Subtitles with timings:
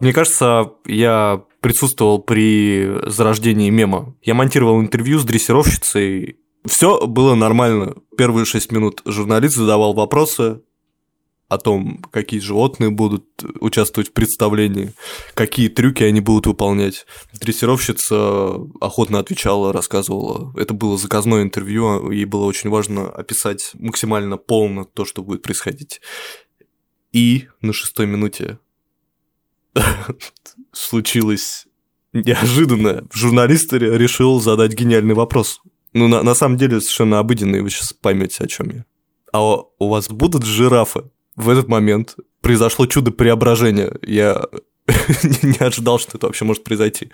[0.00, 4.14] Мне кажется, я присутствовал при зарождении мема.
[4.22, 6.38] Я монтировал интервью с дрессировщицей.
[6.66, 7.94] Все было нормально.
[8.16, 10.60] Первые шесть минут журналист задавал вопросы,
[11.48, 13.24] о том, какие животные будут
[13.60, 14.92] участвовать в представлении,
[15.34, 17.06] какие трюки они будут выполнять.
[17.40, 20.52] Дрессировщица охотно отвечала, рассказывала.
[20.56, 26.00] Это было заказное интервью, ей было очень важно описать максимально полно то, что будет происходить.
[27.12, 28.58] И на шестой минуте
[30.72, 31.66] случилось
[32.12, 33.06] неожиданно.
[33.12, 35.60] Журналист решил задать гениальный вопрос.
[35.92, 38.84] Ну, на, на самом деле, совершенно обыденный, вы сейчас поймете, о чем я.
[39.32, 41.04] А у вас будут жирафы?
[41.36, 43.92] в этот момент произошло чудо преображения.
[44.02, 44.46] Я
[45.42, 47.10] не ожидал, что это вообще может произойти.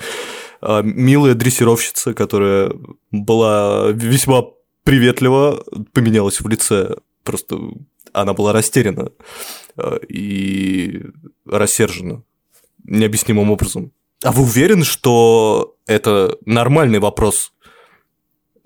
[0.60, 2.72] А, милая дрессировщица, которая
[3.10, 4.44] была весьма
[4.84, 6.96] приветлива, поменялась в лице.
[7.24, 7.58] Просто
[8.12, 9.10] она была растеряна
[9.76, 11.02] а, и
[11.44, 12.22] рассержена
[12.84, 13.92] необъяснимым образом.
[14.22, 17.52] А вы уверены, что это нормальный вопрос?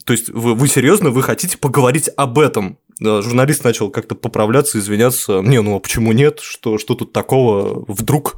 [0.04, 2.78] То есть вы, вы серьезно, вы хотите поговорить об этом?
[2.98, 5.40] журналист начал как-то поправляться, извиняться.
[5.40, 6.40] Не, ну а почему нет?
[6.40, 8.36] Что, что тут такого вдруг?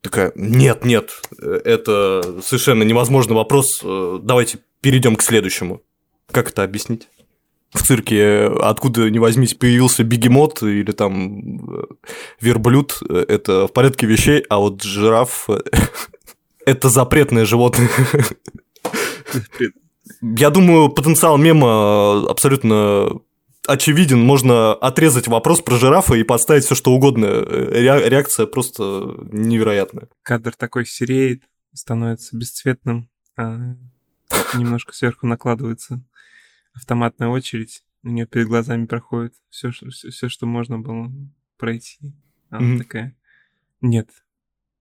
[0.00, 3.80] Такая, нет, нет, это совершенно невозможный вопрос.
[3.82, 5.80] Давайте перейдем к следующему.
[6.32, 7.08] Как это объяснить?
[7.72, 11.86] В цирке откуда ни возьмись появился бегемот или там
[12.40, 15.48] верблюд, это в порядке вещей, а вот жираф–
[16.66, 17.88] это запретное животное.
[20.20, 23.20] Я думаю, потенциал мема абсолютно
[23.66, 27.26] очевиден, можно отрезать вопрос про жирафа и подставить все что угодно.
[27.26, 30.08] Реакция просто невероятная.
[30.22, 33.76] Кадр такой сереет, становится бесцветным, а
[34.54, 36.02] немножко сверху накладывается
[36.72, 41.12] автоматная очередь, у нее перед глазами проходит все, что, все, все, что можно было
[41.56, 42.14] пройти.
[42.50, 42.78] А она mm-hmm.
[42.78, 43.16] такая,
[43.80, 44.10] нет,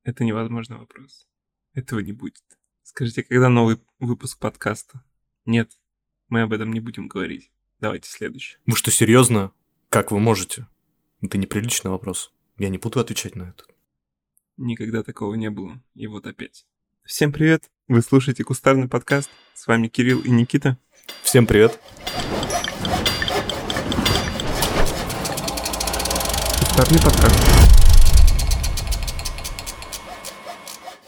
[0.03, 1.27] это невозможный вопрос.
[1.73, 2.43] Этого не будет.
[2.83, 5.03] Скажите, когда новый выпуск подкаста?
[5.45, 5.71] Нет,
[6.27, 7.51] мы об этом не будем говорить.
[7.79, 8.57] Давайте следующий.
[8.65, 9.51] Вы что, серьезно?
[9.89, 10.67] Как вы можете?
[11.21, 12.33] Это неприличный вопрос.
[12.57, 13.65] Я не буду отвечать на это.
[14.57, 15.81] Никогда такого не было.
[15.95, 16.65] И вот опять.
[17.03, 17.71] Всем привет!
[17.87, 19.29] Вы слушаете Кустарный подкаст.
[19.53, 20.77] С вами Кирилл и Никита.
[21.23, 21.79] Всем привет!
[26.59, 27.61] Кустарный подкаст.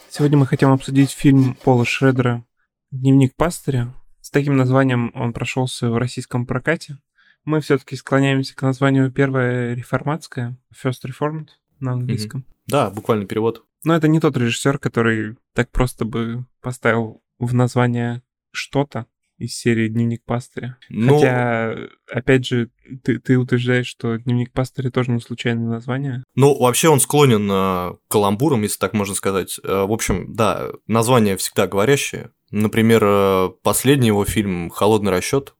[0.09, 2.45] Сегодня мы хотим обсудить фильм Пола Шредера
[2.91, 6.97] «Дневник пастыря», с таким названием он прошелся в российском прокате.
[7.43, 11.49] Мы все-таки склоняемся к названию первая реформатская, First Reformed
[11.81, 12.41] на английском.
[12.41, 12.63] Mm-hmm.
[12.67, 13.65] Да, буквально перевод.
[13.83, 19.87] Но это не тот режиссер, который так просто бы поставил в название что-то из серии
[19.87, 20.77] «Дневник пастыря».
[20.89, 21.15] Ну...
[21.15, 21.75] Хотя,
[22.09, 22.69] опять же,
[23.03, 26.23] ты, ты утверждаешь, что «Дневник пастыря» тоже не случайное название.
[26.35, 29.59] Ну, вообще он склонен э, к каламбурам, если так можно сказать.
[29.63, 32.31] Э, в общем, да, название всегда говорящее.
[32.51, 35.55] Например, э, последний его фильм «Холодный расчет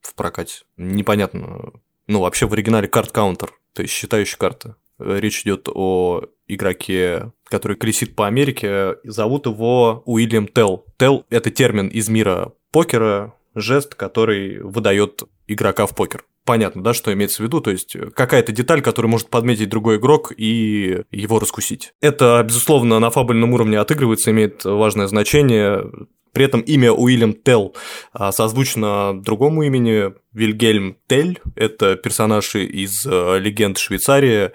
[0.00, 0.64] в прокате.
[0.76, 1.72] Непонятно.
[2.06, 4.76] Ну, вообще в оригинале карт-каунтер, то есть считающая карта.
[5.00, 8.96] Речь идет о игроке, который колесит по Америке.
[9.04, 10.84] Зовут его Уильям Телл.
[10.98, 17.12] Телл– это термин из мира покера, жест, который выдает игрока в покер понятно, да, что
[17.12, 21.92] имеется в виду, то есть какая-то деталь, которую может подметить другой игрок и его раскусить.
[22.00, 25.84] Это, безусловно, на фабульном уровне отыгрывается, имеет важное значение.
[26.32, 27.76] При этом имя Уильям Телл
[28.12, 31.38] а, созвучно другому имени Вильгельм Тель.
[31.54, 34.50] Это персонаж из э, легенд Швейцарии,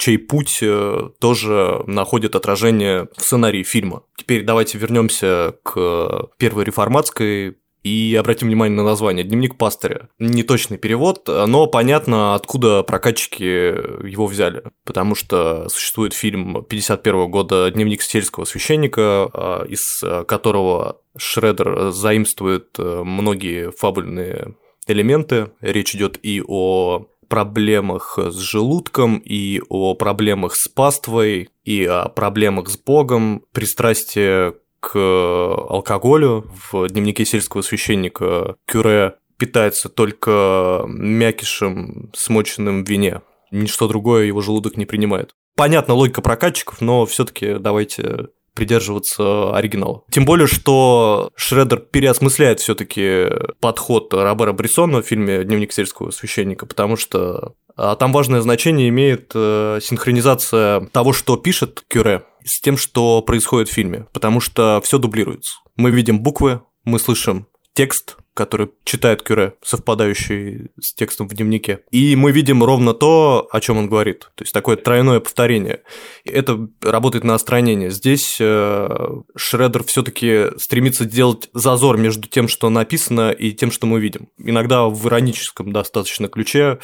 [0.00, 4.02] чей путь э, тоже находит отражение в сценарии фильма.
[4.16, 10.08] Теперь давайте вернемся к первой реформатской и обратим внимание на название «Дневник пастыря».
[10.18, 14.64] Неточный перевод, но понятно, откуда прокатчики его взяли.
[14.84, 23.02] Потому что существует фильм 51 года «Дневник сельского священника», а, из которого Шредер заимствует э,
[23.04, 24.54] многие фабульные
[24.86, 25.50] элементы.
[25.60, 32.68] Речь идет и о проблемах с желудком, и о проблемах с паствой, и о проблемах
[32.68, 36.50] с Богом, пристрастие к алкоголю.
[36.70, 43.22] В дневнике сельского священника Кюре питается только мякишем, смоченным в вине.
[43.50, 45.34] Ничто другое его желудок не принимает.
[45.56, 50.02] Понятно, логика прокатчиков, но все таки давайте придерживаться оригинала.
[50.10, 53.26] Тем более, что Шредер переосмысляет все-таки
[53.60, 59.32] подход Робера Брессона в фильме «Дневник сельского священника», потому что а, там важное значение имеет
[59.34, 64.98] э, синхронизация того, что пишет Кюре, с тем, что происходит в фильме, потому что все
[64.98, 65.54] дублируется.
[65.76, 71.80] Мы видим буквы, мы слышим текст, который читает Кюре, совпадающий с текстом в дневнике.
[71.90, 74.30] И мы видим ровно то, о чем он говорит.
[74.34, 75.82] То есть такое тройное повторение.
[76.24, 77.90] Это работает на остранение.
[77.90, 84.00] Здесь э, Шредер все-таки стремится делать зазор между тем, что написано, и тем, что мы
[84.00, 84.30] видим.
[84.38, 86.78] Иногда в ироническом достаточно ключе.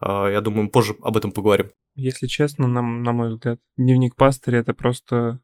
[0.00, 1.70] Э, я думаю, мы позже об этом поговорим.
[1.94, 5.38] Если честно, нам, на мой взгляд, дневник пастыря это просто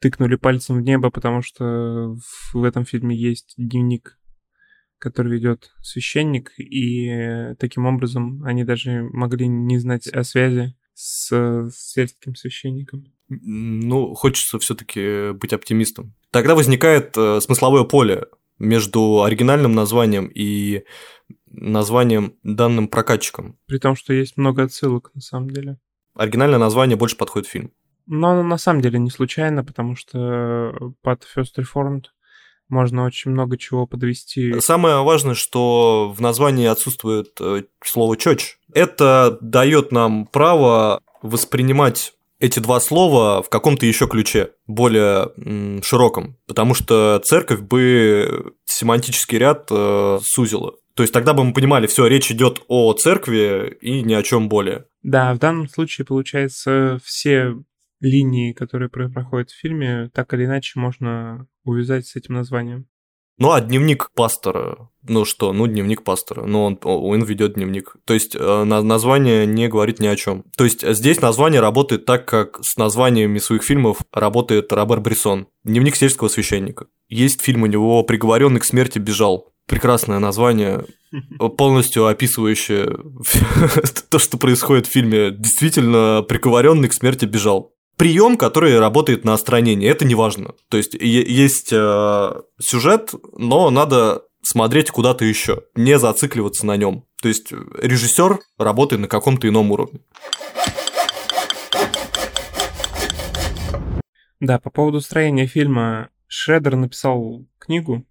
[0.00, 2.16] тыкнули пальцем в небо, потому что
[2.52, 4.17] в этом фильме есть дневник,
[4.98, 11.92] который ведет священник, и таким образом они даже могли не знать о связи с, с
[11.92, 13.12] сельским священником.
[13.28, 16.14] Ну, хочется все-таки быть оптимистом.
[16.30, 18.24] Тогда возникает э, смысловое поле
[18.58, 20.84] между оригинальным названием и
[21.46, 23.58] названием данным прокатчиком.
[23.66, 25.78] При том, что есть много отсылок на самом деле.
[26.14, 27.72] Оригинальное название больше подходит фильм.
[28.06, 32.06] Но на самом деле не случайно, потому что под First Reformed
[32.68, 34.60] можно очень много чего подвести.
[34.60, 38.58] Самое важное, что в названии отсутствует э, слово чёч.
[38.74, 45.32] Это дает нам право воспринимать эти два слова в каком-то еще ключе, более
[45.82, 50.74] широком, потому что церковь бы семантический ряд э, сузила.
[50.94, 54.48] То есть тогда бы мы понимали, все, речь идет о церкви и ни о чем
[54.48, 54.86] более.
[55.02, 57.56] Да, в данном случае, получается, все
[58.00, 62.86] линии, которые проходят в фильме, так или иначе можно увязать с этим названием.
[63.38, 67.94] Ну, а дневник пастора, ну что, ну дневник пастора, ну он, он ведет дневник.
[68.04, 70.44] То есть э, название не говорит ни о чем.
[70.56, 75.46] То есть здесь название работает так, как с названиями своих фильмов работает Робер Брисон.
[75.62, 76.86] Дневник сельского священника.
[77.08, 79.52] Есть фильм у него «Приговоренный к смерти бежал».
[79.66, 80.84] Прекрасное название,
[81.56, 82.86] полностью описывающее
[84.10, 85.30] то, что происходит в фильме.
[85.30, 90.54] Действительно, приговоренный к смерти бежал прием, который работает на остранении, это не важно.
[90.70, 97.04] То есть есть э, сюжет, но надо смотреть куда-то еще, не зацикливаться на нем.
[97.20, 100.00] То есть режиссер работает на каком-то ином уровне.
[104.40, 108.04] Да, по поводу строения фильма Шредер написал книгу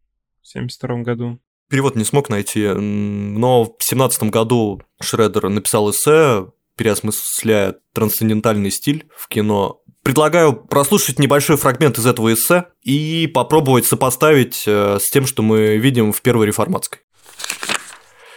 [0.44, 1.40] в 1972 году.
[1.70, 9.28] Перевод не смог найти, но в 2017 году Шредер написал эссе переосмысляя трансцендентальный стиль в
[9.28, 9.82] кино.
[10.04, 15.76] Предлагаю прослушать небольшой фрагмент из этого эссе и попробовать сопоставить э, с тем, что мы
[15.78, 17.02] видим в первой реформатской.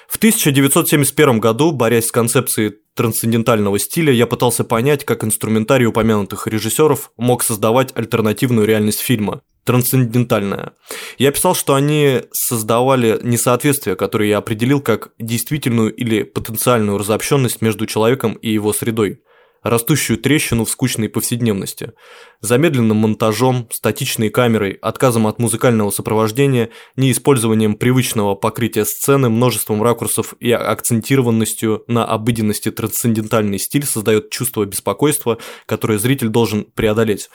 [0.08, 7.12] В 1971 году, борясь с концепцией трансцендентального стиля, я пытался понять, как инструментарий упомянутых режиссеров
[7.16, 10.74] мог создавать альтернативную реальность фильма, трансцендентальная.
[11.16, 17.86] Я писал, что они создавали несоответствие, которое я определил как действительную или потенциальную разобщенность между
[17.86, 19.22] человеком и его средой
[19.62, 21.92] растущую трещину в скучной повседневности.
[22.42, 30.50] Замедленным монтажом, статичной камерой, отказом от музыкального сопровождения, неиспользованием привычного покрытия сцены, множеством ракурсов и
[30.50, 37.28] акцентированностью на обыденности трансцендентальный стиль создает чувство беспокойства, которое зритель должен преодолеть.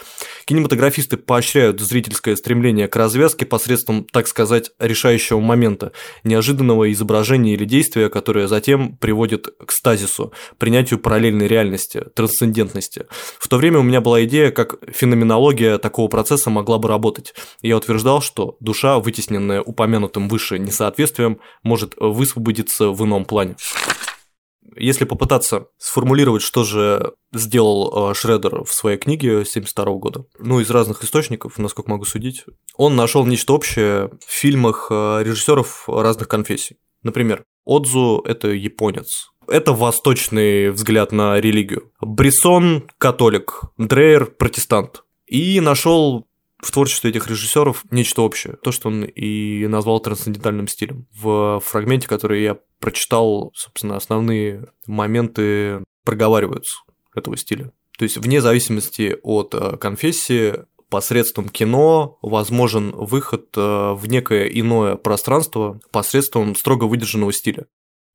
[0.45, 5.91] Кинематографисты поощряют зрительское стремление к развязке посредством, так сказать, решающего момента,
[6.23, 13.05] неожиданного изображения или действия, которое затем приводит к стазису, принятию параллельной реальности, трансцендентности.
[13.37, 17.33] В то время у меня была идея, как феноменология такого процесса могла бы работать.
[17.61, 23.55] Я утверждал, что душа, вытесненная упомянутым выше несоответствием, может высвободиться в ином плане.
[24.77, 30.69] Если попытаться сформулировать, что же сделал э, Шредер в своей книге 1972 года, ну, из
[30.69, 32.43] разных источников, насколько могу судить,
[32.75, 36.77] он нашел нечто общее в фильмах э, режиссеров разных конфессий.
[37.03, 41.91] Например, Отзу– это японец, это восточный взгляд на религию.
[42.01, 45.03] Брисон– католик, Дрейер– протестант.
[45.25, 46.27] И нашел
[46.59, 48.55] в творчестве этих режиссеров нечто общее.
[48.55, 51.07] То, что он и назвал трансцендентальным стилем.
[51.13, 56.77] В фрагменте, который я прочитал, собственно, основные моменты проговариваются
[57.13, 57.71] этого стиля.
[57.97, 64.95] То есть, вне зависимости от э, конфессии, посредством кино возможен выход э, в некое иное
[64.95, 67.65] пространство посредством строго выдержанного стиля.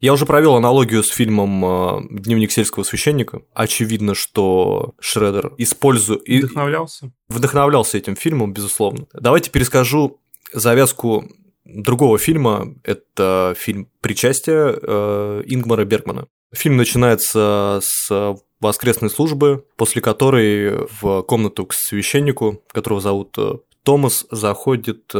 [0.01, 3.43] Я уже провел аналогию с фильмом э, «Дневник сельского священника».
[3.53, 6.23] Очевидно, что Шредер использует...
[6.27, 7.13] Вдохновлялся?
[7.29, 9.07] Вдохновлялся этим фильмом, безусловно.
[9.13, 10.19] Давайте перескажу
[10.55, 11.31] завязку
[11.67, 12.75] другого фильма.
[12.83, 16.29] Это фильм «Причастие» э, Ингмара Бергмана.
[16.55, 24.27] Фильм начинается с воскресной службы, после которой в комнату к священнику, которого зовут э, Томас,
[24.31, 25.13] заходит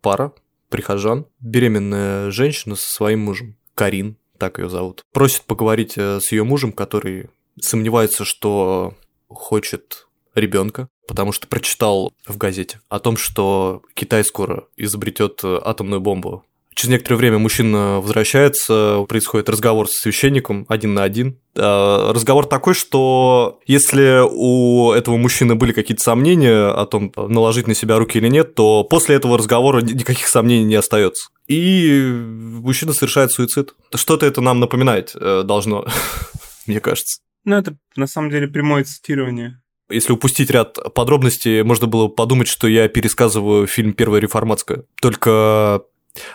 [0.00, 0.32] пара
[0.70, 3.56] прихожан, беременная женщина со своим мужем.
[3.74, 7.30] Карин, так ее зовут, просит поговорить э, с ее мужем, который
[7.60, 8.94] сомневается, что
[9.28, 16.00] хочет ребенка, потому что прочитал в газете о том, что Китай скоро изобретет э, атомную
[16.00, 16.44] бомбу.
[16.74, 21.38] Через некоторое время мужчина возвращается, происходит разговор с священником один на один.
[21.56, 27.74] А, разговор такой, что если у этого мужчины были какие-то сомнения о том, наложить на
[27.74, 31.28] себя руки или нет, то после этого разговора никаких сомнений не остается.
[31.46, 33.74] И мужчина совершает суицид.
[33.94, 35.86] Что-то это нам напоминает э, должно,
[36.66, 37.20] мне кажется.
[37.44, 39.60] Ну, это на самом деле прямое цитирование.
[39.90, 44.84] Если упустить ряд подробностей, можно было подумать, что я пересказываю фильм «Первая реформатская».
[45.02, 45.82] Только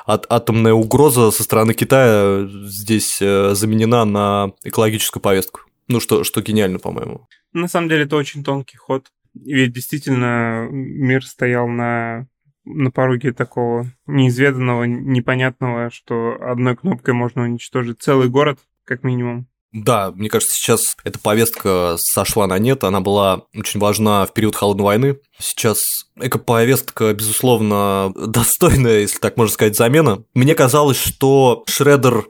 [0.06, 5.62] от, атомная угроза со стороны Китая здесь э, заменена на экологическую повестку.
[5.88, 7.28] Ну, что, что гениально, по-моему.
[7.54, 9.08] На самом деле, это очень тонкий ход.
[9.34, 12.28] Ведь действительно мир стоял на,
[12.66, 19.48] на пороге такого неизведанного, непонятного, что одной кнопкой можно уничтожить целый город, как минимум.
[19.84, 24.56] Да, мне кажется, сейчас эта повестка сошла на нет, она была очень важна в период
[24.56, 25.20] Холодной войны.
[25.38, 25.80] Сейчас
[26.20, 30.24] эко-повестка, безусловно, достойная, если так можно сказать, замена.
[30.34, 32.28] Мне казалось, что Шредер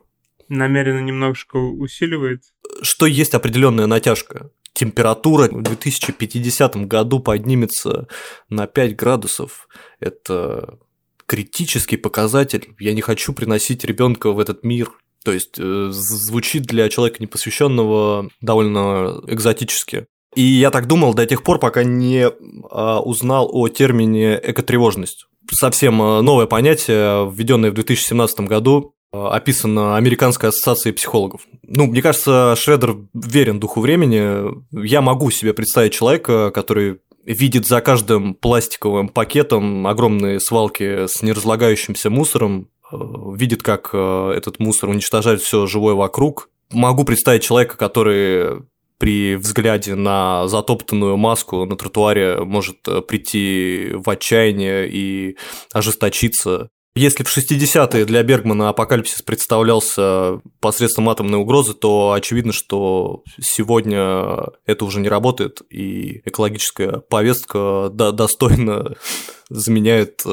[0.50, 2.44] намеренно немножко усиливает.
[2.82, 4.52] Что есть определенная натяжка.
[4.74, 8.08] Температура в 2050 году поднимется
[8.50, 9.70] на 5 градусов.
[10.02, 10.80] Это
[11.26, 12.76] критический показатель.
[12.78, 14.92] Я не хочу приносить ребенка в этот мир
[15.28, 20.06] то есть э, звучит для человека непосвященного довольно экзотически.
[20.36, 22.30] И я так думал до тех пор, пока не
[22.72, 25.26] а, узнал о термине экотревожность.
[25.52, 31.42] Совсем э, новое понятие, введенное в 2017 году, э, описано Американской ассоциацией психологов.
[31.64, 34.50] Ну, мне кажется, Шредер верен духу времени.
[34.72, 42.10] Я могу себе представить человека, который видит за каждым пластиковым пакетом огромные свалки с неразлагающимся
[42.10, 46.50] мусором, Э, видит, как э, этот мусор уничтожает все живое вокруг.
[46.72, 48.64] Могу представить человека, который
[48.98, 55.38] при взгляде на затоптанную маску на тротуаре может э, прийти в отчаяние и
[55.74, 56.70] ожесточиться.
[56.96, 64.84] Если в 60-е для Бергмана апокалипсис представлялся посредством атомной угрозы, то очевидно, что сегодня это
[64.84, 68.96] уже не работает, и экологическая повестка достойно
[69.50, 70.24] заменяет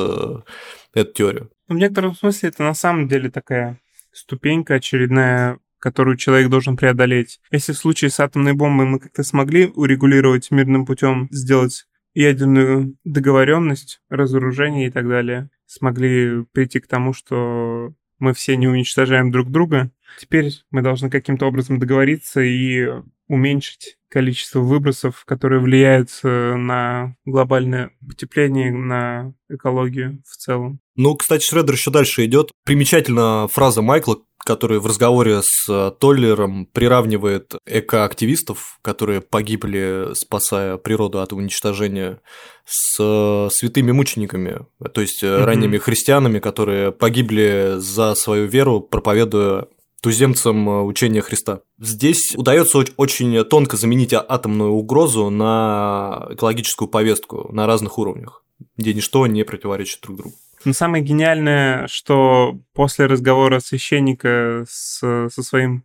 [0.95, 1.51] эту теорию.
[1.69, 3.81] В некотором смысле это на самом деле такая
[4.13, 7.41] ступенька очередная, которую человек должен преодолеть.
[7.51, 14.01] Если в случае с атомной бомбой мы как-то смогли урегулировать мирным путем, сделать ядерную договоренность,
[14.09, 19.91] разоружение и так далее, смогли прийти к тому, что мы все не уничтожаем друг друга.
[20.19, 22.89] Теперь мы должны каким-то образом договориться и
[23.27, 30.79] уменьшить количество выбросов, которые влияют э, на глобальное потепление, на экологию в целом.
[30.95, 32.53] Ну, кстати, Шредер еще дальше идет.
[32.65, 41.21] Примечательна фраза Майкла, который в разговоре с э, Толлером приравнивает экоактивистов, которые погибли, спасая природу
[41.21, 42.21] от уничтожения,
[42.65, 44.61] с э, святыми мучениками,
[44.93, 45.45] то есть mm-hmm.
[45.45, 49.67] ранними христианами, которые погибли за свою веру, проповедуя
[50.05, 51.63] туземцам э, учения Христа.
[51.79, 58.45] Здесь удается очень тонко заменить а, атомную угрозу на экологическую повестку на разных уровнях,
[58.77, 60.35] где ничто не противоречит друг другу.
[60.67, 65.85] Но самое гениальное, что после разговора священника с, со своим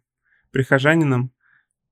[0.52, 1.32] прихожанином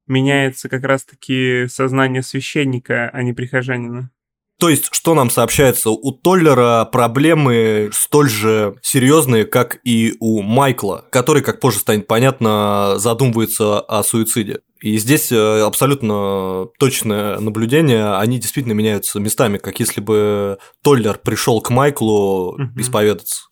[0.05, 4.11] меняется как раз-таки сознание священника, а не прихожанина.
[4.59, 5.91] То есть, что нам сообщается?
[5.91, 12.95] У Толлера проблемы столь же серьезные, как и у Майкла, который, как позже станет понятно,
[12.97, 14.61] задумывается о суициде.
[14.81, 21.61] И здесь э, абсолютно точное наблюдение, они действительно меняются местами, как если бы Толлер пришел
[21.61, 22.63] к Майклу угу.
[22.77, 23.45] исповедаться.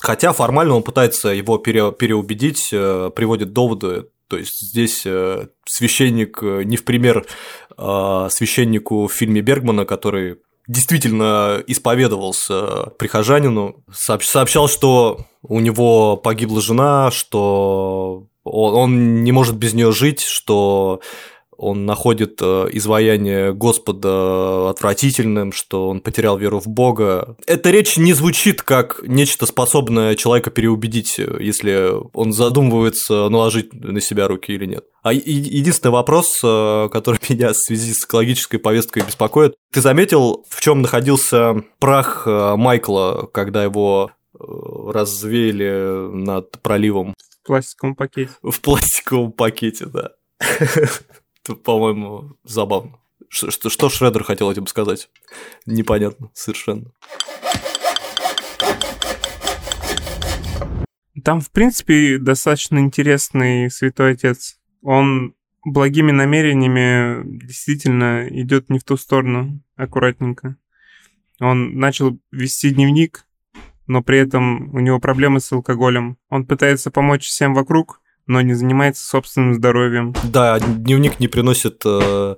[0.00, 4.06] Хотя формально он пытается его пере, переубедить, э, приводит доводы.
[4.30, 7.26] То есть здесь э, священник не в пример
[7.76, 10.36] а, священнику в фильме Бергмана, который
[10.68, 19.92] действительно исповедовался прихожанину, сообщал, что у него погибла жена, что он не может без нее
[19.92, 21.00] жить, что
[21.60, 27.36] он находит э, изваяние Господа отвратительным, что он потерял веру в Бога.
[27.46, 34.26] Эта речь не звучит как нечто способное человека переубедить, если он задумывается наложить на себя
[34.26, 34.86] руки или нет.
[35.02, 40.62] А единственный вопрос, э, который меня в связи с экологической повесткой беспокоит, ты заметил, в
[40.62, 47.14] чем находился прах э, Майкла, когда его развеяли над проливом?
[47.42, 48.30] В пластиковом пакете.
[48.42, 50.12] В пластиковом пакете, да.
[51.56, 52.98] По-моему, забавно.
[53.28, 55.08] Что, что, что Шредер хотел этим сказать?
[55.66, 56.92] Непонятно совершенно.
[61.24, 64.58] Там, в принципе, достаточно интересный святой отец.
[64.82, 70.56] Он благими намерениями действительно идет не в ту сторону, аккуратненько.
[71.40, 73.26] Он начал вести дневник,
[73.86, 76.16] но при этом у него проблемы с алкоголем.
[76.28, 77.99] Он пытается помочь всем вокруг,
[78.30, 80.14] но не занимается собственным здоровьем.
[80.22, 82.36] Да, дневник не приносит э,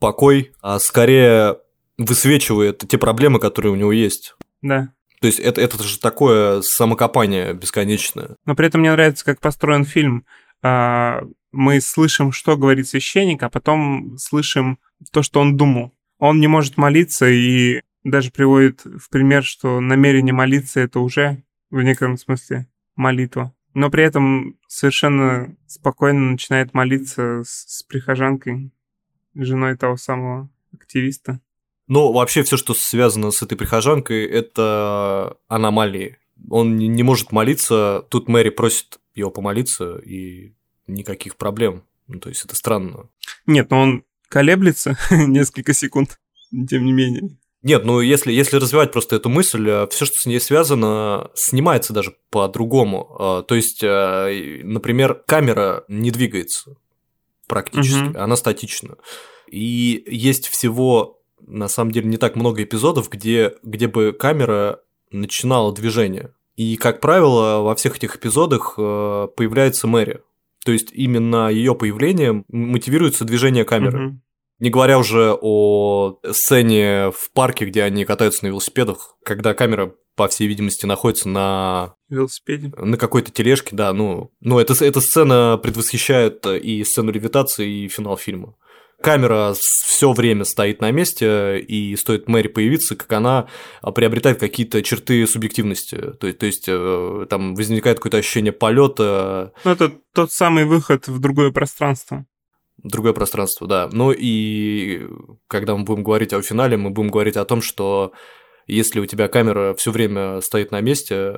[0.00, 1.58] покой, а скорее
[1.96, 4.34] высвечивает те проблемы, которые у него есть.
[4.62, 4.88] Да.
[5.20, 8.34] То есть это, это же такое самокопание бесконечное.
[8.46, 10.24] Но при этом мне нравится, как построен фильм.
[10.60, 14.80] А, мы слышим, что говорит священник, а потом слышим
[15.12, 15.92] то, что он думал.
[16.18, 21.80] Он не может молиться и даже приводит в пример, что намерение молиться это уже в
[21.80, 22.66] некотором смысле
[22.96, 23.54] молитва.
[23.78, 28.72] Но при этом совершенно спокойно начинает молиться с, с прихожанкой,
[29.36, 31.38] женой того самого активиста.
[31.86, 36.18] Ну, вообще все, что связано с этой прихожанкой, это аномалии.
[36.50, 40.54] Он не может молиться, тут Мэри просит его помолиться, и
[40.88, 41.84] никаких проблем.
[42.08, 43.08] Ну, то есть это странно.
[43.46, 46.18] Нет, но он колеблется несколько секунд,
[46.50, 47.38] тем не менее.
[47.62, 51.92] Нет, ну если, если развивать просто эту мысль, э, все, что с ней связано, снимается
[51.92, 53.16] даже по-другому.
[53.18, 56.76] Э, то есть, э, например, камера не двигается
[57.48, 58.18] практически, угу.
[58.18, 58.96] она статична.
[59.50, 65.72] И есть всего на самом деле не так много эпизодов, где, где бы камера начинала
[65.74, 66.34] движение.
[66.56, 70.20] И, как правило, во всех этих эпизодах появляется Мэри.
[70.64, 74.08] То есть именно ее появлением мотивируется движение камеры.
[74.08, 74.20] Угу.
[74.58, 80.26] Не говоря уже о сцене в парке, где они катаются на велосипедах, когда камера, по
[80.28, 82.72] всей видимости, находится на велосипеде.
[82.76, 83.92] На какой-то тележке, да.
[83.92, 88.54] Ну, ну это, эта сцена предвосхищает и сцену левитации, и финал фильма
[89.00, 93.48] камера все время стоит на месте, и стоит Мэри появиться, как она
[93.94, 95.96] приобретает какие-то черты субъективности.
[95.96, 99.52] То, есть, то есть э, там возникает какое-то ощущение полета.
[99.64, 102.26] Ну, это тот самый выход в другое пространство.
[102.82, 103.88] Другое пространство, да.
[103.92, 105.06] Ну и
[105.48, 108.12] когда мы будем говорить о финале, мы будем говорить о том, что
[108.66, 111.36] если у тебя камера все время стоит на месте,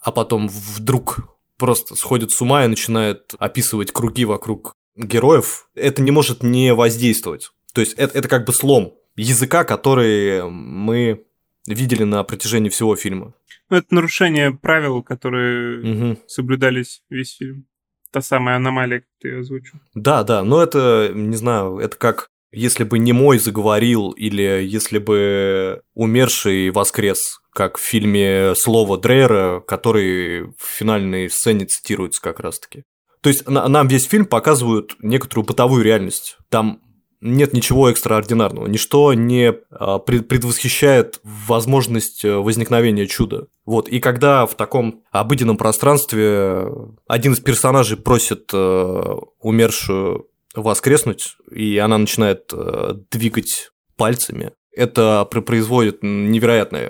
[0.00, 6.10] а потом вдруг просто сходит с ума и начинает описывать круги вокруг героев, это не
[6.10, 7.50] может не воздействовать.
[7.74, 11.24] То есть это, это как бы слом языка, который мы
[11.66, 13.34] видели на протяжении всего фильма.
[13.68, 16.20] Ну, это нарушение правил, которые угу.
[16.26, 17.66] соблюдались весь фильм.
[18.12, 19.78] Та самая аномалия, как ты озвучил.
[19.94, 24.98] Да, да, но это, не знаю, это как если бы не мой заговорил или если
[24.98, 32.84] бы умерший воскрес, как в фильме «Слово Дрейера», который в финальной сцене цитируется как раз-таки.
[33.20, 36.38] То есть нам весь фильм показывают некоторую бытовую реальность.
[36.48, 36.80] Там
[37.20, 43.46] нет ничего экстраординарного, ничто не а, предвосхищает возможность э, возникновения чуда.
[43.66, 46.66] Вот, и когда в таком обыденном пространстве
[47.06, 55.98] один из персонажей просит э, умершую воскреснуть, и она начинает э, двигать пальцами, это производит
[56.02, 56.88] невероятное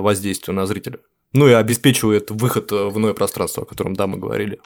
[0.00, 0.98] воздействие на зрителя.
[1.32, 4.58] Ну и обеспечивает выход в иное пространство, о котором, да, мы говорили.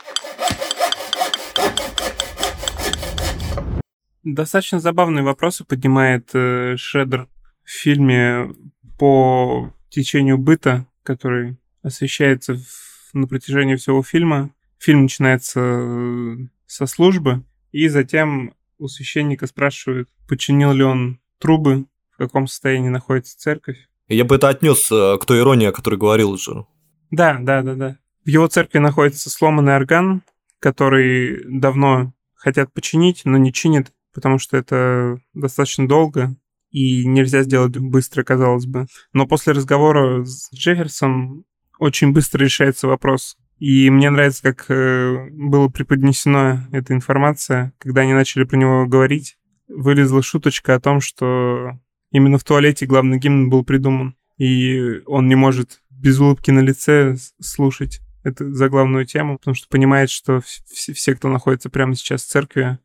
[4.26, 7.28] Достаточно забавные вопросы поднимает э, Шредер
[7.62, 8.52] в фильме
[8.98, 14.50] по течению быта, который освещается в, на протяжении всего фильма.
[14.80, 16.36] Фильм начинается э,
[16.66, 23.38] со службы, и затем у священника спрашивают, починил ли он трубы, в каком состоянии находится
[23.38, 23.78] церковь.
[24.08, 26.66] Я бы это отнес э, к той иронии, о которой говорил уже.
[27.12, 27.98] Да, да, да, да.
[28.24, 30.24] В его церкви находится сломанный орган,
[30.58, 36.34] который давно хотят починить, но не чинит потому что это достаточно долго
[36.70, 38.86] и нельзя сделать быстро, казалось бы.
[39.12, 41.44] Но после разговора с Джефферсом
[41.78, 43.36] очень быстро решается вопрос.
[43.58, 49.36] И мне нравится, как э, было преподнесена эта информация, когда они начали про него говорить.
[49.68, 51.72] Вылезла шуточка о том, что
[52.10, 54.16] именно в туалете главный гимн был придуман.
[54.38, 60.10] И он не может без улыбки на лице слушать эту заглавную тему, потому что понимает,
[60.10, 62.78] что все, все кто находится прямо сейчас в церкви,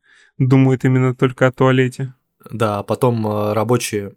[0.46, 2.14] думают именно только о туалете.
[2.50, 4.16] Да, а потом э, рабочие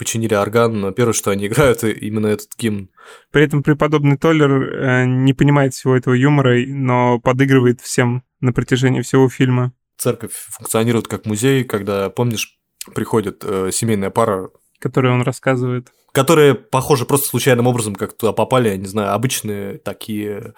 [0.00, 2.88] починили орган, но первое, что они играют, именно этот гимн.
[3.30, 9.02] При этом преподобный Толлер э, не понимает всего этого юмора, но подыгрывает всем на протяжении
[9.02, 9.72] всего фильма.
[9.98, 12.58] Церковь функционирует как музей, когда, помнишь,
[12.94, 14.48] приходит э, семейная пара.
[14.78, 15.92] Которую он рассказывает.
[16.12, 20.54] Которые, похоже, просто случайным образом как туда попали, я не знаю, обычные такие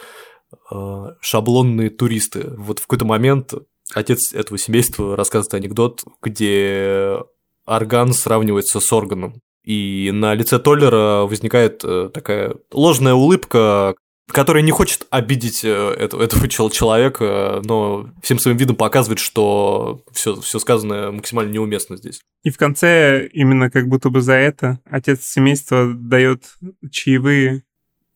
[0.70, 2.54] э, шаблонные туристы.
[2.56, 3.52] Вот в какой-то момент
[3.94, 7.18] отец этого семейства рассказывает анекдот, где
[7.66, 9.40] орган сравнивается с органом.
[9.64, 13.94] И на лице Толлера возникает э, такая ложная улыбка,
[14.28, 20.40] которая не хочет обидеть э, этого, этого человека, но всем своим видом показывает, что все,
[20.40, 22.20] все сказанное максимально неуместно здесь.
[22.42, 26.56] И в конце, именно как будто бы за это, отец семейства дает
[26.90, 27.62] чаевые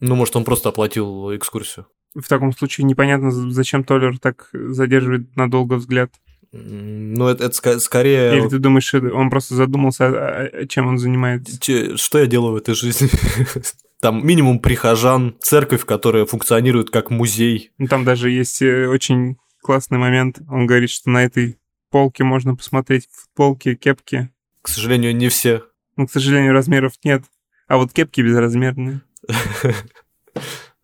[0.01, 1.87] Ну, может, он просто оплатил экскурсию.
[2.19, 6.11] В таком случае непонятно, зачем Толлер так задерживает надолго взгляд.
[6.53, 8.39] Ну, это, это скорее...
[8.39, 11.59] Или ты думаешь, он просто задумался, чем он занимается?
[11.97, 13.09] Что я делаю в этой жизни?
[14.01, 17.73] Там минимум прихожан, церковь, которая функционирует как музей.
[17.79, 20.39] Ну, там даже есть э, очень классный момент.
[20.51, 21.59] Он говорит, что на этой
[21.91, 24.31] полке можно посмотреть футболки, кепки.
[24.61, 25.63] К сожалению, не все.
[25.97, 27.25] Ну, к сожалению, размеров нет.
[27.69, 29.03] А вот кепки безразмерные.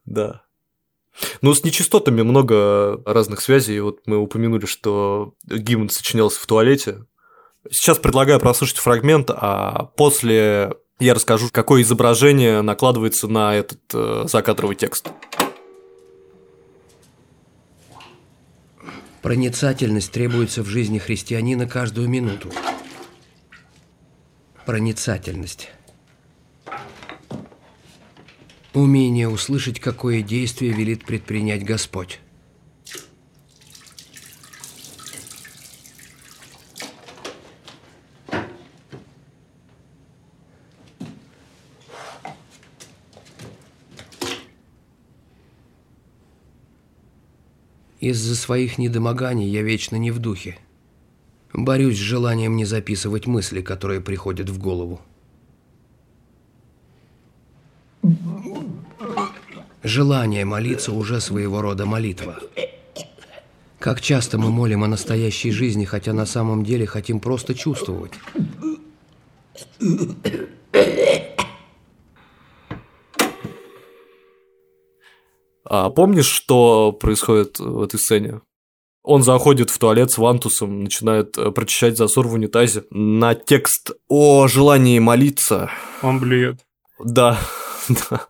[0.05, 0.43] Да.
[1.41, 3.81] Ну, с нечистотами много разных связей.
[3.81, 7.05] Вот мы упомянули, что гимн сочинялся в туалете.
[7.71, 14.77] Сейчас предлагаю прослушать фрагмент, а после я расскажу, какое изображение накладывается на этот э, закадровый
[14.77, 15.11] текст.
[19.21, 22.51] Проницательность требуется в жизни христианина каждую минуту.
[24.67, 25.71] Проницательность.
[28.75, 32.21] Умение услышать, какое действие велит предпринять Господь.
[48.01, 50.59] Из-за своих недомоганий я вечно не в духе.
[51.53, 55.03] Борюсь с желанием не записывать мысли, которые приходят в голову.
[59.83, 62.39] Желание молиться уже своего рода молитва.
[63.81, 68.13] Как часто мы молим о настоящей жизни, хотя на самом деле хотим просто чувствовать.
[75.65, 78.41] А помнишь, что происходит в этой сцене?
[79.03, 82.85] Он заходит в туалет с вантусом, начинает э, прочищать засор в унитазе.
[82.91, 85.71] На текст о желании молиться.
[86.03, 86.61] Он блюет.
[87.03, 87.37] Да,
[88.11, 88.29] да.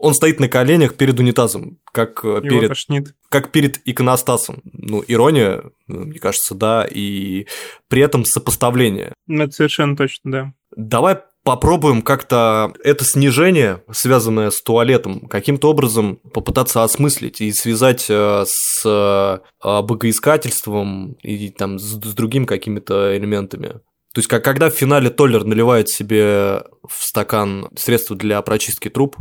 [0.00, 3.14] Он стоит на коленях перед унитазом, как э, Его перед, тошнит.
[3.28, 4.62] как перед иконостасом.
[4.72, 7.46] Ну, ирония, ну, мне кажется, да, и
[7.88, 9.12] при этом сопоставление.
[9.26, 10.54] Ну, это совершенно точно, да.
[10.74, 18.44] Давай попробуем как-то это снижение, связанное с туалетом, каким-то образом попытаться осмыслить и связать э,
[18.46, 23.80] с э, богоискательством и там с, другими какими-то элементами.
[24.14, 29.16] То есть, как, когда в финале Толлер наливает себе в стакан средства для прочистки труб,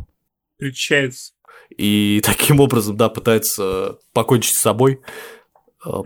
[0.59, 1.33] Причащается.
[1.75, 4.99] и таким образом, да, пытается покончить с собой.
[5.83, 6.03] По-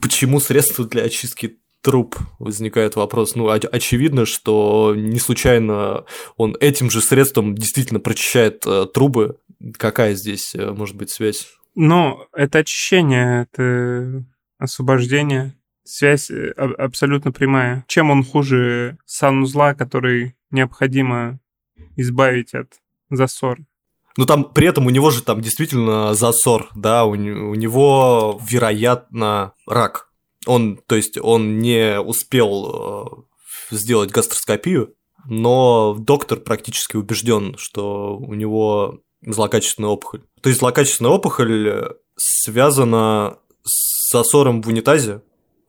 [0.00, 2.16] Почему средства для очистки труб?
[2.38, 3.34] Возникает вопрос.
[3.36, 6.04] Ну, оч- очевидно, что не случайно
[6.36, 9.38] он этим же средством действительно прочищает э, трубы.
[9.78, 11.46] Какая здесь э, может быть связь?
[11.74, 14.24] Ну, это очищение, это
[14.58, 15.54] освобождение.
[15.84, 17.84] Связь э, аб- абсолютно прямая.
[17.88, 21.38] Чем он хуже санузла, который необходимо
[21.96, 22.72] избавить от
[23.10, 23.64] засора?
[24.16, 27.14] Ну, там при этом у него же там действительно засор, да, у, у
[27.54, 30.08] него, вероятно, рак.
[30.46, 33.26] Он, то есть, он не успел
[33.70, 34.94] э, сделать гастроскопию,
[35.24, 40.22] но доктор практически убежден, что у него злокачественная опухоль.
[40.40, 45.22] То есть, злокачественная опухоль э, связана с засором в унитазе.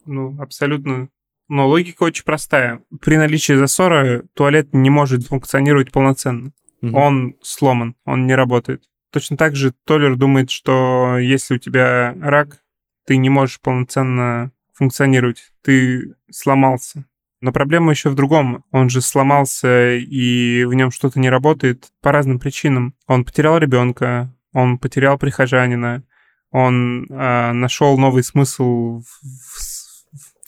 [0.06, 1.10] Ну, абсолютно.
[1.48, 2.84] Но логика очень простая.
[3.00, 6.52] При наличии засора туалет не может функционировать полноценно.
[6.84, 6.96] Мгм.
[6.96, 8.84] Он сломан, он не работает.
[9.12, 12.60] Точно так же Толлер думает, что если у тебя рак,
[13.08, 17.06] ты не можешь полноценно функционировать, ты сломался.
[17.40, 18.66] Но проблема еще в другом.
[18.72, 22.96] Он же сломался, и в нем что-то не работает по разным причинам.
[23.08, 26.04] Он потерял ребенка, он потерял прихожанина,
[26.52, 29.73] он нашел новый смысл в, в-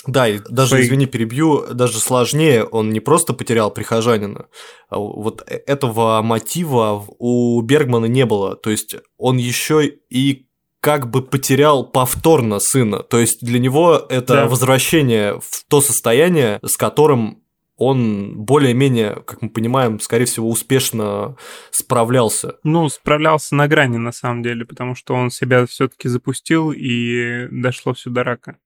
[0.08, 4.46] Да, и даже, Свои- извини, перебью, даже сложнее, он не просто потерял прихожанина,
[4.90, 10.46] а вот э- этого мотива у Бергмана не было, то есть он еще и
[10.80, 14.46] как бы потерял повторно сына, то есть для него это Да.
[14.48, 17.42] возвращение в то состояние, с которым
[17.78, 21.36] он более-менее, как мы понимаем, скорее всего, успешно
[21.72, 22.56] справлялся.
[22.64, 27.94] Ну, справлялся на грани, на самом деле, потому что он себя все-таки запустил, и дошло
[27.94, 28.58] все до рака.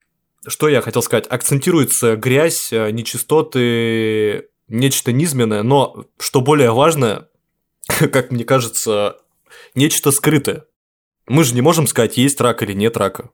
[0.47, 1.27] Что я хотел сказать?
[1.27, 7.27] Акцентируется грязь, э, нечистоты, нечто низменное, но, что более важно,
[7.87, 9.17] как мне кажется,
[9.75, 10.65] нечто скрытое.
[11.27, 13.29] Мы же не можем сказать, есть рак или нет рака.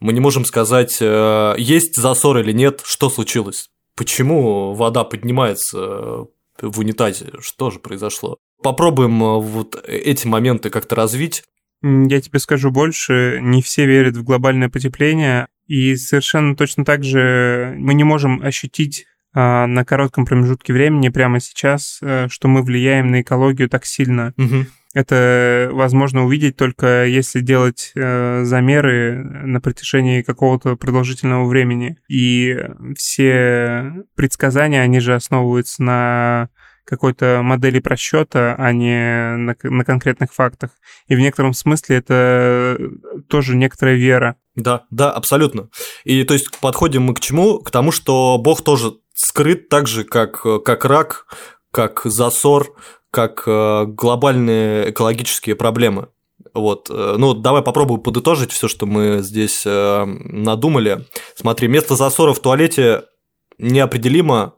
[0.00, 3.70] Мы не можем сказать, э, есть засор или нет, что случилось.
[3.94, 6.24] Почему вода поднимается э,
[6.62, 7.32] в унитазе?
[7.40, 8.38] Что же произошло?
[8.62, 11.44] Попробуем вот эти моменты как-то развить.
[11.82, 17.76] Я тебе скажу больше, не все верят в глобальное потепление, и совершенно точно так же
[17.78, 23.12] мы не можем ощутить а, на коротком промежутке времени прямо сейчас, э, что мы влияем
[23.12, 24.34] на экологию так сильно.
[24.36, 24.66] Мгм.
[24.94, 31.98] Это возможно увидеть только если делать э, замеры на протяжении какого-то продолжительного времени.
[32.08, 32.58] И
[32.96, 36.48] все предсказания, они же основываются на
[36.84, 40.70] какой-то модели просчета, а не на, на конкретных фактах.
[41.06, 42.76] И в некотором смысле это
[43.28, 44.34] тоже некоторая вера.
[44.62, 45.68] Да, да, абсолютно.
[46.04, 47.58] И то есть подходим мы к чему?
[47.58, 51.26] К тому, что Бог тоже скрыт так же, как, как рак,
[51.70, 52.74] как засор,
[53.10, 56.08] как э, глобальные экологические проблемы.
[56.54, 61.06] Вот, э, ну, давай попробую подытожить все, что мы здесь э, надумали.
[61.34, 63.04] Смотри, место засора в туалете
[63.58, 64.54] неопределимо,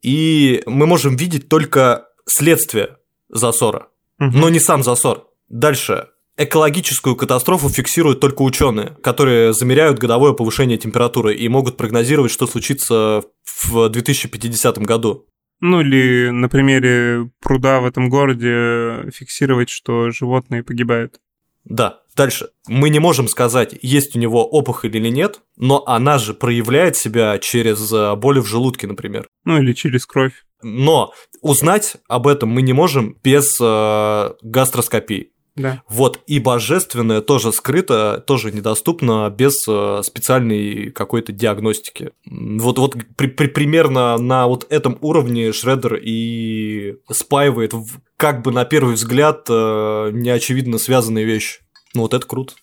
[0.00, 2.96] и мы можем видеть только следствие
[3.28, 4.30] засора, угу.
[4.36, 5.28] но не сам засор.
[5.48, 6.08] Дальше.
[6.38, 13.22] Экологическую катастрофу фиксируют только ученые, которые замеряют годовое повышение температуры и могут прогнозировать, что случится
[13.44, 15.26] в 2050 году.
[15.60, 21.20] Ну или на примере пруда в этом городе фиксировать, что животные погибают.
[21.64, 22.02] Да.
[22.14, 22.48] Дальше.
[22.68, 27.38] Мы не можем сказать, есть у него опухоль или нет, но она же проявляет себя
[27.38, 29.26] через э, боли в желудке, например.
[29.44, 30.44] Ну или через кровь.
[30.62, 35.31] Но узнать об этом мы не можем без э, гастроскопии.
[35.54, 35.82] Да.
[35.88, 42.12] Вот, и божественное тоже скрыто, тоже недоступно без э, специальной какой-то диагностики.
[42.26, 48.50] Вот, вот при, при, примерно на вот этом уровне Шредер и спаивает в, как бы
[48.50, 51.60] на первый взгляд э, неочевидно связанные вещи.
[51.94, 52.54] Ну вот это круто.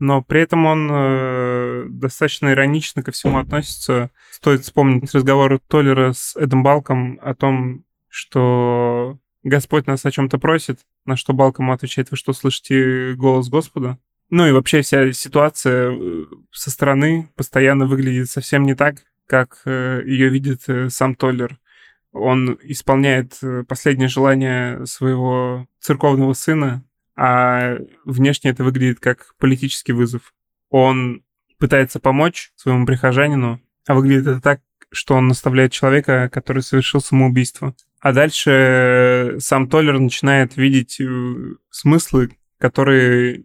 [0.00, 4.10] но при этом он э, достаточно иронично ко всему относится.
[4.30, 10.80] Стоит вспомнить разговор Толлера с Эдом Балком о том, что Господь нас о чем-то просит,
[11.04, 13.98] на что Балк ему отвечает, вы что, слышите голос Господа?
[14.30, 20.02] Ну и вообще вся ситуация э, со стороны постоянно выглядит совсем не так, как э,
[20.04, 21.58] ее видит э, сам Толлер.
[22.12, 26.84] Он исполняет последнее желание своего церковного сына,
[27.16, 30.34] а внешне это выглядит как политический вызов.
[30.70, 31.22] Он
[31.58, 37.74] пытается помочь своему прихожанину, а выглядит это так, что он наставляет человека, который совершил самоубийство.
[38.00, 43.44] А дальше э, сам Толлер начинает видеть э, смыслы, которые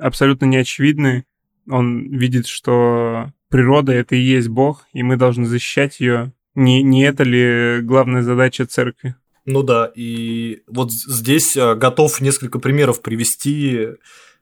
[0.00, 1.26] абсолютно неочевидны.
[1.68, 6.32] Он видит, что природа— это и есть Бог, и мы должны защищать ее.
[6.54, 9.14] Не, не это ли главная задача церкви?
[9.44, 13.88] Ну да, и вот здесь э, готов несколько примеров привести,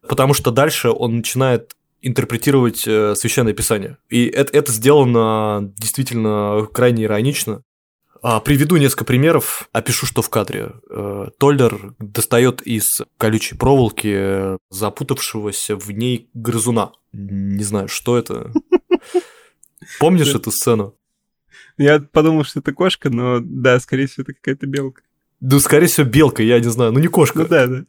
[0.08, 3.98] потому что дальше он начинает интерпретировать священное писание.
[4.08, 7.62] И это, это сделано действительно крайне иронично.
[8.22, 10.72] А, приведу несколько примеров, опишу, что в кадре.
[10.90, 16.92] Э, Толлер достает из колючей проволоки запутавшегося в ней грызуна.
[17.12, 18.52] Не знаю, что это.
[19.98, 20.94] Помнишь эту сцену?
[21.78, 25.02] Я подумал, что это кошка, но да, скорее всего, это какая-то белка.
[25.40, 26.92] Ну, скорее всего, белка, я не знаю.
[26.92, 27.40] Ну, не кошка.
[27.40, 27.84] Ну да, да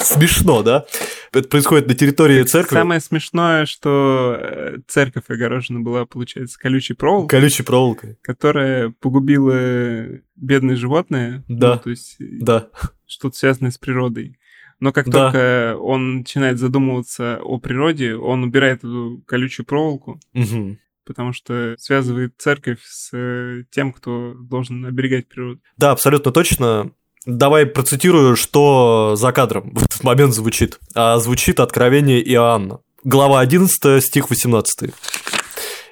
[0.00, 0.86] смешно, да?
[1.32, 2.74] Это происходит на территории церкви.
[2.74, 7.28] Самое смешное, что э, церковь огорожена была, получается, колючей проволокой.
[7.28, 8.18] Колючей проволокой.
[8.22, 11.44] Которая погубила бедные животные.
[11.48, 12.68] Да, ну, то есть да.
[13.06, 14.38] Что-то связанное с природой.
[14.80, 15.24] Но как да.
[15.24, 20.20] только он начинает задумываться о природе, он убирает эту колючую проволоку.
[20.34, 25.58] Угу потому что связывает церковь с э, тем, кто должен оберегать природу.
[25.78, 26.92] Да, абсолютно точно.
[27.28, 30.78] Давай процитирую, что за кадром в этот момент звучит.
[30.94, 32.80] А звучит Откровение Иоанна.
[33.04, 34.94] Глава 11, стих 18.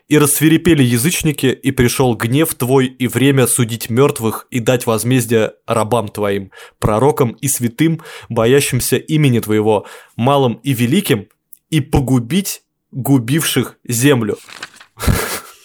[0.09, 6.09] «И рассверепели язычники, и пришел гнев твой, и время судить мертвых и дать возмездие рабам
[6.09, 9.85] твоим, пророкам и святым, боящимся имени твоего,
[10.17, 11.29] малым и великим,
[11.69, 14.39] и погубить губивших землю».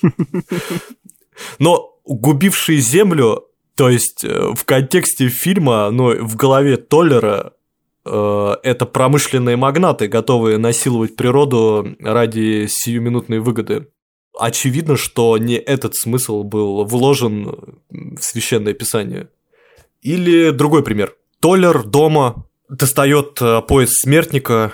[1.60, 3.46] Но губившие землю
[3.82, 7.54] то есть э, в контексте фильма, ну, в голове Толлера
[8.06, 13.88] э, это промышленные магнаты, готовые насиловать природу ради сиюминутной выгоды.
[14.38, 19.30] Очевидно, что не этот смысл был вложен в священное писание.
[20.04, 21.16] Или другой пример.
[21.40, 24.74] Толлер дома достает э, пояс смертника,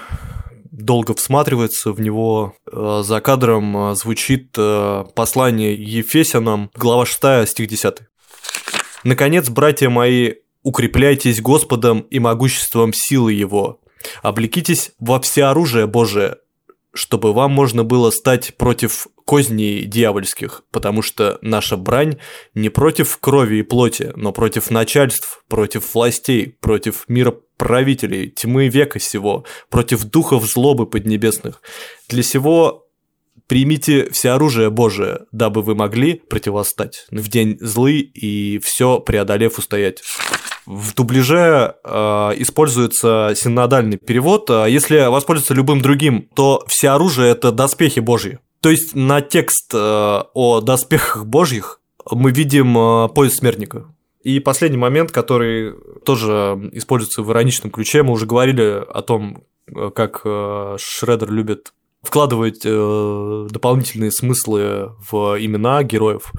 [0.69, 2.55] долго всматривается в него.
[2.69, 7.99] Э, за кадром звучит послание Ефесянам, глава 6, стих 10.
[9.03, 10.33] Наконец, братья мои,
[10.63, 13.79] укрепляйтесь Господом и могуществом силы Его.
[14.21, 16.37] Облекитесь во всеоружие Божие,
[16.93, 22.17] чтобы вам можно было стать против козней дьявольских, потому что наша брань
[22.53, 28.99] не против крови и плоти, но против начальств, против властей, против мира правителей, тьмы века
[28.99, 31.61] сего, против духов злобы поднебесных.
[32.07, 32.86] Для сего
[33.47, 40.03] Примите все оружие Божие, дабы вы могли противостать в день злы и все преодолев устоять.
[40.65, 41.89] В дубляже э,
[42.37, 44.49] используется синодальный перевод.
[44.49, 48.39] А если воспользоваться любым другим, то все оружие это доспехи Божьи.
[48.59, 51.79] То есть на текст э, о доспехах Божьих
[52.11, 53.85] мы видим э, поезд смертника.
[54.23, 59.89] И последний момент, который тоже используется в ироничном ключе, мы уже говорили о том, э,
[59.95, 61.71] как э, Шредер любит
[62.07, 66.31] вкладывать э, дополнительные смыслы в имена героев.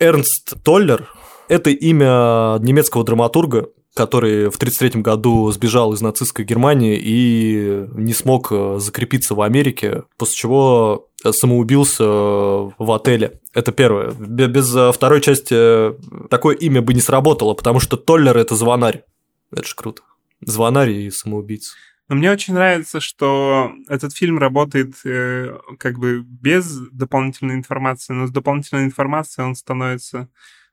[0.00, 1.08] Эрнст Толлер–
[1.48, 8.48] это имя немецкого драматурга, который в 1933 году сбежал из нацистской Германии и не смог
[8.50, 13.40] э, закрепиться в Америке, после чего самоубился в отеле.
[13.54, 14.10] Это первое.
[14.10, 15.94] Без э, второй части
[16.28, 19.04] такое имя бы не сработало, потому что Толлер– это звонарь.
[19.52, 20.02] Это же круто.
[20.40, 21.76] Звонарь и самоубийца.
[22.08, 28.26] Но мне очень нравится, что этот фильм работает э, как бы без дополнительной информации, но
[28.26, 30.28] с дополнительной информацией он становится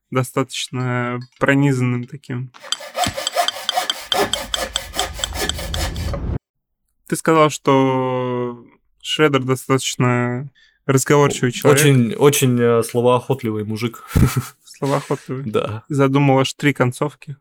[0.10, 2.52] достаточно пронизанным таким.
[7.08, 8.66] Ты сказал, что
[9.02, 10.50] Шредер достаточно
[10.86, 11.82] разговорчивый человек.
[11.82, 14.04] Очень, очень э, словоохотливый мужик.
[14.64, 15.44] Словоохотливый.
[15.46, 15.84] Да.
[15.88, 17.38] Задумал аж три концовки.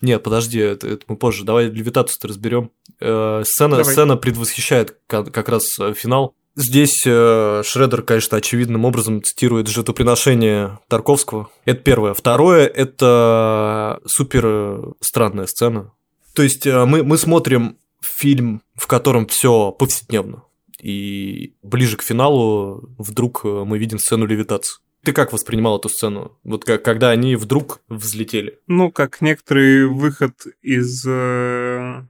[0.00, 1.44] Нет, подожди, это, это мы позже.
[1.44, 2.70] Давай левитацию-то разберем.
[3.00, 6.34] Э, сцена, сцена предвосхищает как, как раз э, финал.
[6.58, 11.50] Здесь э, Шредер, конечно, очевидным образом цитирует жертвоприношение Тарковского.
[11.66, 12.14] Это первое.
[12.14, 15.92] Второе– это супер э, странная сцена.
[16.34, 20.44] То есть э, мы, мы смотрим фильм, в котором все повседневно.
[20.80, 24.78] И ближе к финалу вдруг э, мы видим сцену левитации.
[25.06, 26.36] Ты как воспринимал эту сцену?
[26.42, 28.58] Вот как, когда они вдруг взлетели?
[28.66, 32.02] Ну, как некоторый выход из э,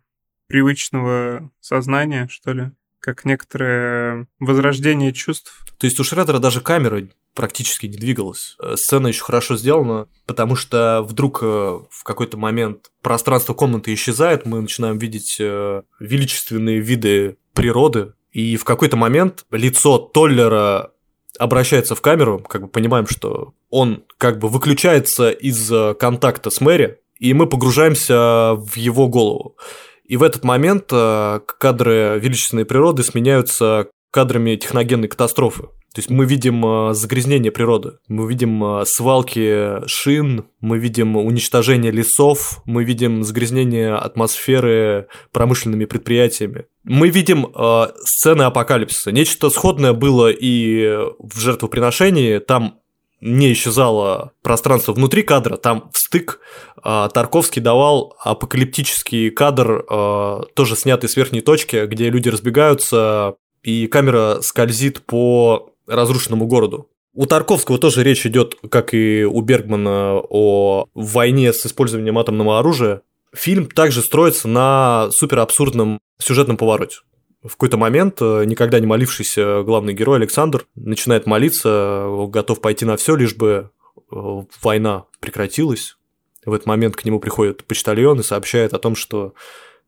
[0.47, 2.71] привычного сознания, что ли.
[2.99, 5.63] Как некоторое возрождение чувств.
[5.77, 8.57] То есть у Шредера даже камера практически не двигалась.
[8.63, 14.47] Э, сцена еще хорошо сделана, потому что вдруг э, в какой-то момент пространство комнаты исчезает,
[14.47, 20.93] мы начинаем видеть э, величественные виды природы, и в какой-то момент лицо Толлера
[21.39, 26.61] обращается в камеру, как бы понимаем, что он как бы выключается из э, контакта с
[26.61, 29.57] Мэри, и мы погружаемся в его голову.
[30.05, 35.69] И в этот момент э, кадры величественной природы сменяются кадрами техногенной катастрофы.
[35.97, 41.91] То есть мы видим э, загрязнение природы, мы видим э, свалки шин, мы видим уничтожение
[41.91, 46.67] лесов, мы видим загрязнение атмосферы промышленными предприятиями.
[46.85, 49.11] Мы видим э, сцены апокалипсиса.
[49.11, 52.41] Нечто сходное было и в жертвоприношении.
[52.41, 52.81] Там
[53.23, 56.41] не исчезало пространство внутри кадра, там в стык
[56.85, 63.87] э, Тарковский давал апокалиптический кадр, э, тоже снятый с верхней точки, где люди разбегаются, и
[63.87, 66.89] камера скользит по разрушенному городу.
[67.15, 73.01] У Тарковского тоже речь идет, как и у Бергмана, о войне с использованием атомного оружия.
[73.35, 76.99] Фильм также строится на супер абсурдном сюжетном повороте.
[77.43, 82.97] В какой-то момент э, никогда не молившийся главный герой Александр начинает молиться, готов пойти на
[82.97, 83.71] все, лишь бы
[84.11, 84.15] э,
[84.63, 85.97] война прекратилась.
[86.45, 89.33] В этот момент к нему приходит почтальон и сообщает о том, что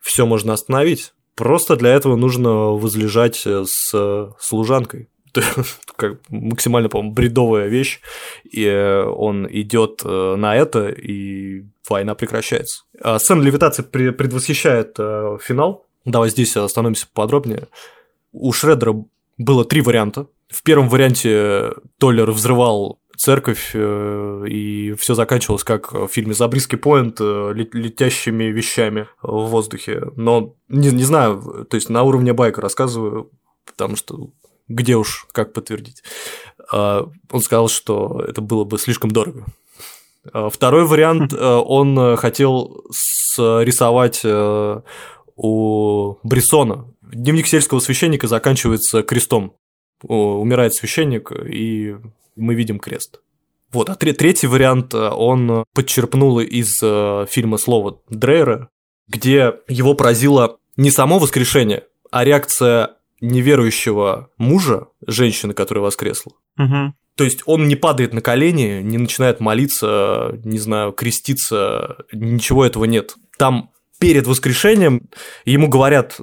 [0.01, 1.13] все можно остановить.
[1.35, 5.09] Просто для этого нужно возлежать с служанкой.
[6.29, 8.01] максимально, по-моему, бредовая вещь,
[8.45, 12.85] и э, он идет э, на это, и война прекращается.
[13.01, 15.87] А сцена левитации предвосхищает э, финал.
[16.05, 17.69] Давай здесь остановимся подробнее.
[18.33, 18.95] У Шредера
[19.37, 20.27] было три варианта.
[20.49, 28.45] В первом варианте Толлер взрывал церковь, и все заканчивалось как в фильме «Забриски Пойнт» летящими
[28.45, 30.05] вещами в воздухе.
[30.15, 33.31] Но не, не знаю, то есть на уровне байка рассказываю,
[33.67, 34.31] потому что
[34.69, 36.03] где уж как подтвердить.
[36.71, 39.47] А, он сказал, что это было бы слишком дорого.
[40.33, 42.85] А, второй вариант, э, он хотел
[43.37, 44.81] рисовать э,
[45.37, 46.87] у Брессона.
[47.03, 49.55] Дневник сельского священника заканчивается крестом.
[50.03, 51.97] Умирает священник, и
[52.37, 53.21] мы видим крест.
[53.73, 56.79] Вот, а третий вариант э, он подчерпнул из
[57.31, 58.69] фильма «Слово Дрейера»,
[59.09, 66.33] где его поразило не само воскрешение, а реакция неверующего мужа, женщины, которая воскресла.
[66.59, 66.95] Угу.
[67.17, 72.85] То есть он не падает на колени, не начинает молиться, не знаю, креститься, ничего этого
[72.85, 73.17] нет.
[73.39, 75.09] Там перед воскрешением
[75.45, 76.21] ему говорят,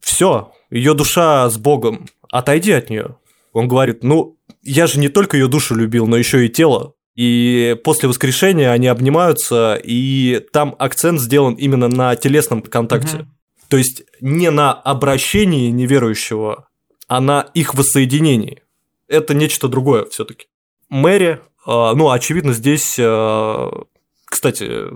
[0.00, 3.16] все, ее душа с Богом, отойди от нее.
[3.52, 6.94] Он говорит, ну, я же не только ее душу любил, но еще и тело.
[7.14, 13.18] И после воскрешения они обнимаются, и там акцент сделан именно на телесном контакте.
[13.18, 13.26] Угу.
[13.72, 16.68] То есть не на обращении неверующего,
[17.08, 18.62] а на их воссоединении.
[19.08, 20.48] Это нечто другое все-таки.
[20.90, 23.84] Мэри, а, ну, очевидно, здесь, а,
[24.26, 24.88] кстати,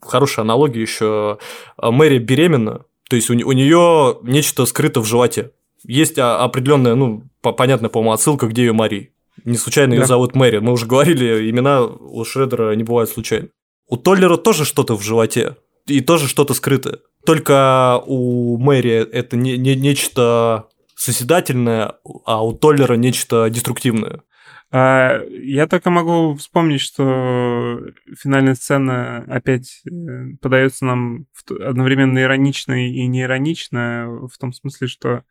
[0.00, 1.38] хорошая аналогия еще.
[1.80, 5.52] Мэри беременна, то есть у, у нее нечто скрыто в животе.
[5.84, 9.12] Есть определенная, ну, понятная, по-моему, отсылка, где ее Мари.
[9.44, 10.00] Не случайно да.
[10.02, 10.58] ее зовут Мэри.
[10.58, 13.50] Мы уже говорили, имена у Шредера не бывают случайно.
[13.86, 15.54] У Толлера тоже что-то в животе,
[15.86, 16.98] и тоже что-то скрытое.
[17.26, 21.94] Только у Мэри это не, не, нечто созидательное,
[22.24, 24.22] а у Толлера нечто деструктивное.
[24.70, 27.80] А, я только могу вспомнить, что
[28.18, 35.22] финальная сцена опять э, подается нам одновременно иронично и неиронично, в том смысле, что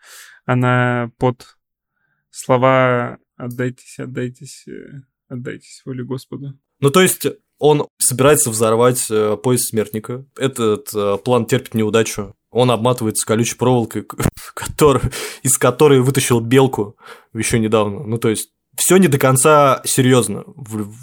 [0.45, 1.57] она под
[2.29, 6.57] слова «отдайтесь, отдайтесь, э, отдайтесь воле Господу».
[6.79, 7.27] Ну, то есть
[7.63, 10.25] он собирается взорвать э, поезд смертника.
[10.37, 12.35] Этот э, план терпит неудачу.
[12.51, 14.05] Он обматывается колючей проволокой,
[14.53, 15.01] который,
[15.43, 16.97] из которой вытащил белку
[17.33, 18.03] еще недавно.
[18.03, 20.43] Ну, то есть, все не до конца серьезно,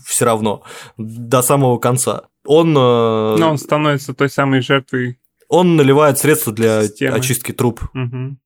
[0.04, 0.62] все равно,
[0.98, 2.24] до самого конца.
[2.44, 2.76] Он...
[2.76, 5.18] Э, Но он становится той самой жертвой.
[5.48, 7.16] Он наливает средства для системы.
[7.16, 7.80] очистки труб.
[7.94, 8.36] Угу.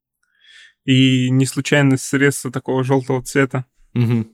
[0.85, 3.65] И не случайно средства такого желтого цвета.
[3.93, 4.27] Угу.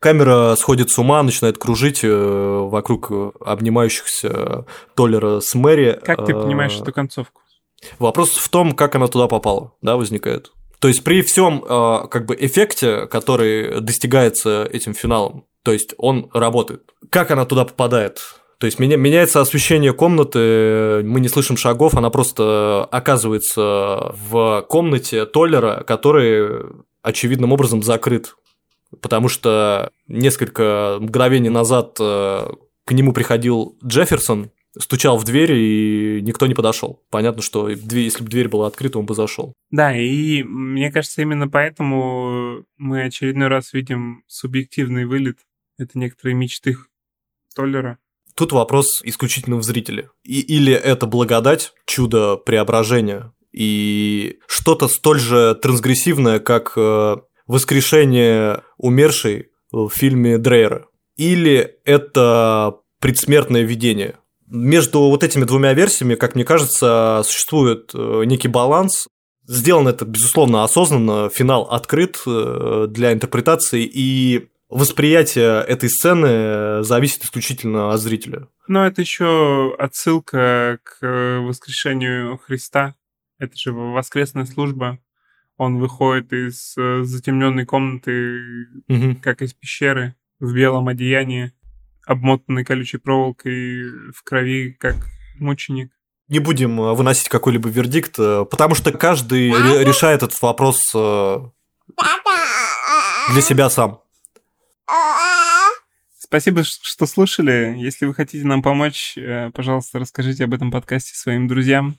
[0.00, 3.12] Камера сходит с ума, начинает кружить э, вокруг
[3.44, 4.64] обнимающихся
[4.96, 6.00] Толлера с Мэри.
[6.02, 7.42] Как ты понимаешь э, эту концовку?
[7.98, 10.52] Вопрос в том, как она туда попала, да, возникает.
[10.78, 16.30] То есть при всем э, как бы эффекте, который достигается этим финалом, то есть он
[16.32, 16.82] работает.
[17.10, 18.20] Как она туда попадает?
[18.58, 25.26] То есть меня, меняется освещение комнаты, мы не слышим шагов, она просто оказывается в комнате
[25.26, 26.64] Толлера, который
[27.02, 28.34] очевидным образом закрыт
[29.00, 32.48] потому что несколько мгновений назад э,
[32.84, 37.02] к нему приходил Джефферсон, стучал в дверь, и никто не подошел.
[37.10, 39.52] Понятно, что если бы дверь была открыта, он бы зашел.
[39.70, 45.38] Да, и мне кажется, именно поэтому мы очередной раз видим субъективный вылет.
[45.78, 46.76] Это некоторые мечты
[47.54, 47.98] Толлера.
[48.34, 50.10] Тут вопрос исключительно в зрителе.
[50.22, 57.16] И, или это благодать, чудо преображения, и что-то столь же трансгрессивное, как э,
[57.50, 60.86] воскрешение умершей в фильме Дрейера.
[61.16, 64.14] Или это предсмертное видение.
[64.46, 69.08] Между вот этими двумя версиями, как мне кажется, существует э, некий баланс.
[69.48, 77.92] Сделано это, безусловно, осознанно, финал открыт э, для интерпретации, и восприятие этой сцены зависит исключительно
[77.92, 78.46] от зрителя.
[78.68, 82.94] Но это еще отсылка к воскрешению Христа.
[83.40, 85.00] Это же воскресная служба
[85.60, 89.14] он выходит из э, затемненной комнаты, угу.
[89.20, 91.52] как из пещеры, в белом одеянии,
[92.06, 94.96] обмотанный колючей проволокой в крови, как
[95.38, 95.92] мученик.
[96.28, 99.50] Не будем э, выносить какой-либо вердикт, э, потому что каждый
[99.84, 101.52] решает этот вопрос для
[103.42, 104.00] себя сам.
[106.18, 107.74] Спасибо, что слушали.
[107.76, 109.18] Если вы хотите нам помочь,
[109.52, 111.98] пожалуйста, расскажите об этом подкасте своим друзьям.